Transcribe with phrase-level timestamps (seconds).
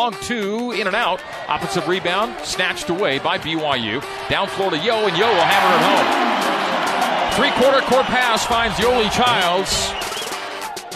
[0.00, 1.20] long two, in and out.
[1.46, 4.02] Offensive rebound snatched away by BYU.
[4.30, 7.36] Down floor to Yo, and Yo will hammer it home.
[7.36, 9.92] Three quarter court pass finds Yoeli Childs.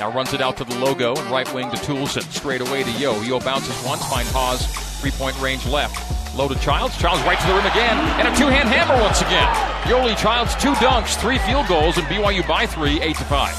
[0.00, 2.22] Now runs it out to the logo and right wing to Toolson.
[2.32, 3.20] Straight away to Yo.
[3.20, 4.66] Yo bounces once, finds Haws.
[5.02, 5.94] Three point range left.
[6.34, 6.96] Low to Childs.
[6.96, 7.98] Childs right to the rim again.
[8.18, 9.52] And a two hand hammer once again.
[9.84, 13.54] Yoeli Childs, two dunks, three field goals, and BYU by three, eight to five.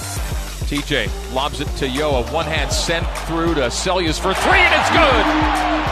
[0.66, 2.09] TJ lobs it to Yo.
[2.09, 5.26] A one hand sent through to Seljaas for three, and it's good.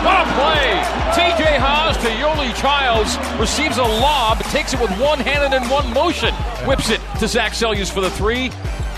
[0.03, 0.81] What a play!
[1.13, 5.69] TJ Haws to Yoeli Childs receives a lob, takes it with one hand and in
[5.69, 6.33] one motion,
[6.65, 8.49] whips it to Zach Seljaas for the three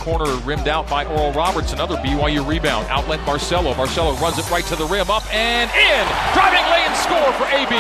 [0.06, 1.74] corner rimmed out by Oral Roberts.
[1.74, 2.86] Another BYU rebound.
[2.90, 3.74] Outlet Barcello.
[3.74, 5.10] Barcello runs it right to the rim.
[5.10, 6.06] Up and in.
[6.36, 7.74] Driving lay and score for AB.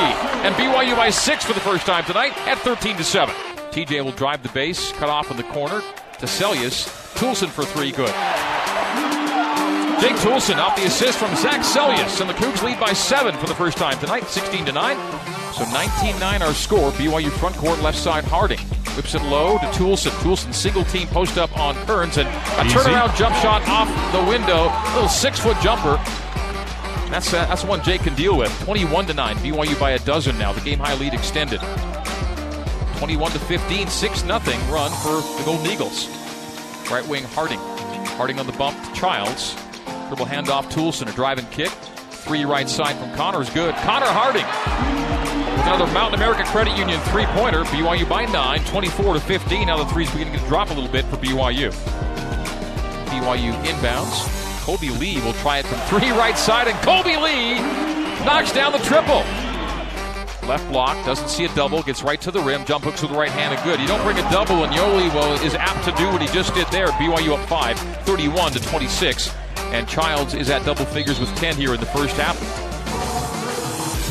[0.43, 3.33] And BYU by six for the first time tonight at 13 to 7.
[3.69, 5.81] TJ will drive the base, cut off in the corner
[6.17, 7.04] to Seljaas.
[7.15, 7.91] Toolson for three.
[7.91, 8.13] Good.
[10.01, 13.47] Jake Toolson off the assist from Zach Seljaas, and the Cougs lead by seven for
[13.47, 14.95] the first time tonight, 16 to 9.
[15.53, 16.91] So 19-9 our score.
[16.91, 18.59] BYU front court left side Harding.
[18.95, 20.11] Whips it low to Toolson.
[20.21, 22.75] Toolson single team post up on Kearns and a Easy.
[22.77, 24.71] turnaround jump shot off the window.
[24.93, 25.95] Little six foot jumper.
[27.09, 28.51] That's uh, that's one Jake can deal with.
[28.65, 29.37] 21 to 9.
[29.37, 30.51] BYU by a dozen now.
[30.51, 31.61] The game high lead extended.
[32.97, 36.07] 21 to 15, 6 nothing run for the Golden Eagles.
[36.91, 37.59] Right wing Harding.
[38.17, 39.55] Harding on the bump to Childs.
[40.07, 41.09] Dribble handoff Toolson.
[41.09, 41.69] A driving kick.
[41.69, 43.73] Three right side from Connor is good.
[43.75, 47.63] Connor Harding With Another Mountain America Credit Union three pointer.
[47.65, 49.67] BYU by nine, 24 to 15.
[49.67, 51.71] Now the three's beginning to drop a little bit for BYU.
[53.09, 54.45] BYU inbounds.
[54.63, 57.59] Kolby Lee will try it from three right side, and Kolby Lee
[58.25, 59.23] knocks down the triple.
[60.47, 63.17] Left block, doesn't see a double, gets right to the rim, jump hooks with the
[63.17, 63.79] right hand, and good.
[63.79, 66.53] You don't bring a double, and Yoeli well, is apt to do what he just
[66.53, 66.87] did there.
[66.89, 69.33] BYU up five, 31 to 26.
[69.71, 72.37] And Childs is at double figures with 10 here in the first half.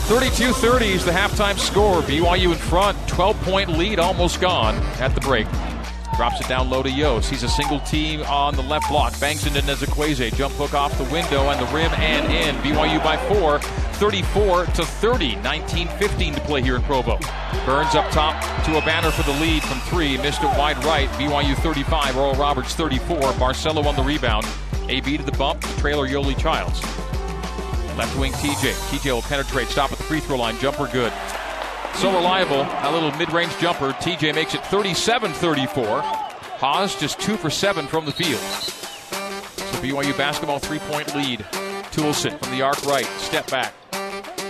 [0.09, 2.03] 32 30 is the halftime score.
[2.03, 5.47] BYU in front, 12 point lead almost gone at the break.
[6.17, 7.21] Drops it down low to Yo.
[7.21, 9.19] Sees a single team on the left block.
[9.19, 10.35] Banks into Nzekwesi.
[10.35, 12.55] Jump hook off the window and the rim and in.
[12.63, 13.61] BYU by four.
[13.95, 15.37] 34 to 30.
[15.37, 17.19] 19 15 to play here in Provo.
[17.65, 20.17] Burns up top to Obanor for the lead from three.
[20.19, 21.09] Missed it wide right.
[21.11, 22.17] BYU 35.
[22.17, 23.19] Oral Roberts 34.
[23.35, 24.47] Barcello on the rebound.
[24.89, 25.61] AB to the bump.
[25.61, 26.83] the Trailer Yoeli Childs.
[27.97, 28.73] Left wing TJ.
[28.91, 30.59] TJ will penetrate, stop at the free throw line.
[30.59, 31.13] Jumper good.
[31.95, 32.63] So reliable.
[32.63, 33.93] A little mid range jumper.
[33.93, 36.03] TJ makes it 37 34.
[36.03, 38.41] Haws just two for seven from the field.
[38.41, 41.41] So BYU basketball three point lead.
[41.93, 43.07] Toolson from the arc right.
[43.19, 43.73] Step back.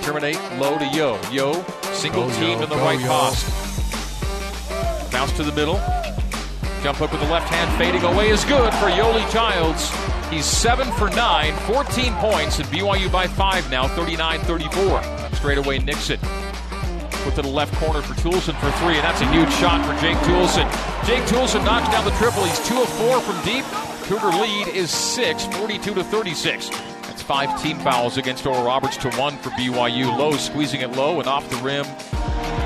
[0.04, 1.18] Terminate low to Yo.
[1.32, 3.08] Yo single go, team yo, to the go, right yo.
[3.08, 3.46] post.
[5.10, 5.76] Bounce to the middle.
[6.82, 9.90] Jump hook with the left hand fading away is good for Yoeli Childs.
[10.28, 15.02] He's 7 for 9, 14 points, and BYU by 5 now, 39 34.
[15.36, 16.20] Straight away, Nixon.
[17.24, 19.98] Put to the left corner for Toolson for three, and that's a huge shot for
[20.02, 20.68] Jake Toolson.
[21.06, 22.44] Jake Toolson knocks down the triple.
[22.44, 23.64] He's 2 of 4 from deep.
[24.04, 26.93] Cougar lead is 6, 42 to 36.
[27.26, 30.16] Five team fouls against Oral Roberts to one for BYU.
[30.16, 31.86] Low squeezing it low and off the rim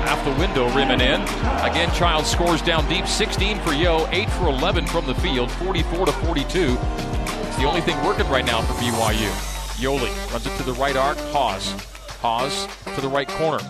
[0.07, 1.21] off the window, rimming in.
[1.61, 6.07] Again, Child scores down deep, 16 for Yo, 8 for 11 from the field, 44
[6.07, 6.77] to 42
[7.59, 9.29] the only thing working right now for BYU.
[9.83, 11.17] Yoeli runs it to the right arc.
[11.33, 11.69] Haws.
[12.21, 13.61] Haws to the right corner.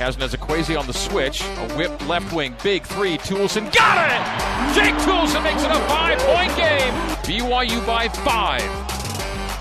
[0.00, 1.42] Has Nzekwesi on the switch.
[1.42, 2.56] A whip left wing.
[2.64, 3.18] Big three.
[3.18, 4.74] Toolson got it!
[4.74, 6.92] Jake Toolson makes it a five point game.
[7.22, 8.99] BYU by five.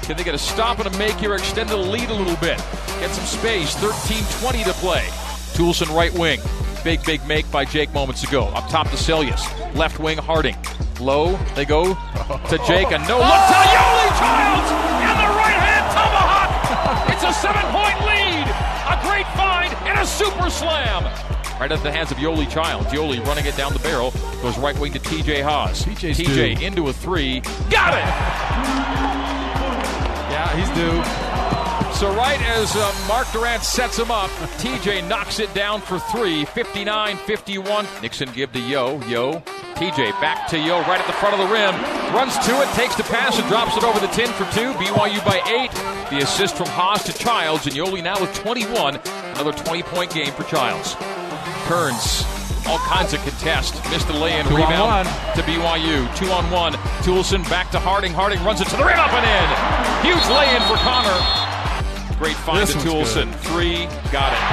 [0.10, 1.36] Can they get a stop and a make here?
[1.36, 2.58] Extend the lead a little bit.
[2.98, 3.76] Get some space.
[3.76, 5.06] 13 20 to play.
[5.54, 6.40] Toolson right wing.
[6.84, 8.46] Big, big make by Jake moments ago.
[8.56, 9.76] Up top to Seljaas.
[9.76, 10.56] Left wing Harding.
[11.00, 13.30] Low, they go to Jake, and no oh!
[13.30, 14.72] look to Yoeli Childs,
[15.06, 17.14] and the right hand tomahawk.
[17.14, 18.50] It's a seven point lead.
[18.90, 21.04] A great find and a super slam.
[21.62, 22.88] Right at the hands of Yoeli Childs.
[22.88, 24.10] Yoeli running it down the barrel.
[24.42, 25.86] Goes right wing to TJ Haws.
[25.86, 27.42] TJ's TJ into a three.
[27.70, 29.29] Got it!
[30.56, 31.04] He's due.
[31.94, 34.30] So right as uh, Mark Durant sets him up,
[34.60, 38.02] TJ knocks it down for three, 59-51.
[38.02, 39.02] Nixon give to Yo.
[39.08, 39.44] Yo
[39.80, 41.74] TJ back to Yo right at the front of the rim.
[42.14, 44.74] Runs to it, takes the pass, and drops it over the 10 for two.
[44.74, 45.72] BYU by eight.
[46.10, 49.00] The assist from Haws to Childs, and Yoeli now with 21.
[49.36, 50.98] Another 20 point game for Childs.
[51.70, 52.26] Kearns,
[52.70, 53.74] all kinds of contest.
[53.90, 56.06] Missed the lay in rebound to BYU.
[56.16, 56.74] Two on one.
[57.02, 58.14] Toolson back to Harding.
[58.14, 59.48] Harding runs it to the rim up and in.
[60.06, 61.18] Huge lay in for Connor.
[62.22, 63.26] Great find this to Toolson.
[63.26, 63.42] Good.
[63.50, 64.44] Three, got it.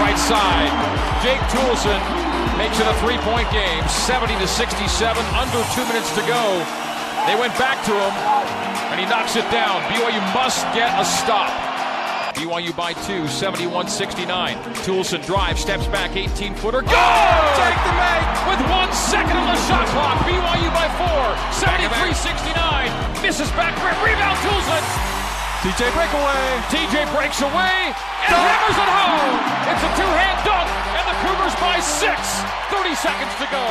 [0.00, 0.72] Right side.
[1.20, 2.00] Jake Toolson
[2.56, 4.88] makes it a three-point game, 70 to 67,
[5.36, 6.42] under two minutes to go.
[7.28, 8.14] They went back to him,
[8.88, 9.84] and he knocks it down.
[9.92, 11.69] BYU must get a stop.
[12.40, 14.56] BYU by two, 71 69.
[14.80, 16.80] Toolson drives, steps back, 18 footer.
[16.80, 16.88] Go!
[16.88, 18.28] Take the make!
[18.48, 23.20] With one second on the shot clock, BYU by four, 73 69.
[23.20, 24.80] Misses back rim, rebound Toolson.
[25.60, 26.48] TJ breakaway.
[26.72, 29.36] TJ breaks away and hammers it home.
[29.68, 32.40] It's a two hand dunk, and the Cougars by six.
[32.72, 33.64] 30 seconds to go.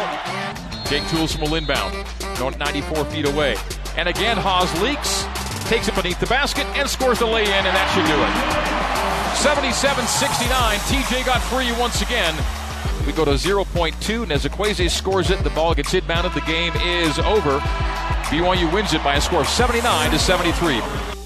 [0.86, 1.98] Jake Toolson will inbound,
[2.60, 3.56] 94 feet away.
[3.98, 5.19] And again, Haws leaks,
[5.70, 8.90] takes it beneath the basket, and scores the lay in, and that should do it.
[9.38, 10.80] 77 69.
[10.90, 12.34] TJ got free once again.
[13.06, 13.94] We go to 0.2.
[14.26, 15.44] Nzekwesi scores it.
[15.44, 16.34] The ball gets inbounded.
[16.34, 17.60] The game is over.
[18.30, 21.19] BYU wins it by a score of 79 to 73.